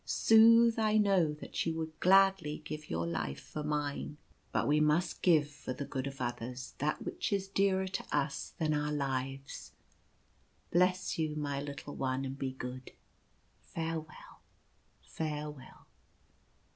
[0.03, 3.99] Sooth I know that you would gladly give your life for mine.
[3.99, 4.17] Ill I .1' i", /.■' The Giant passes.
[4.17, 8.05] ji But we must give for the good of others that which is dearer to
[8.17, 9.73] us than our lives.
[10.71, 12.93] Bless you, my little one, and be good.
[13.61, 14.41] Farewell!
[15.03, 15.85] farewell